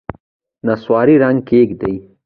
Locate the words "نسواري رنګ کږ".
0.65-1.69